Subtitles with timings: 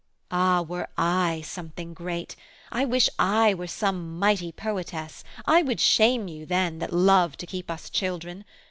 [0.31, 2.35] Ah, were I something great!
[2.71, 7.45] I wish I were Some might poetess, I would shame you then, That love to
[7.45, 8.43] keep us children!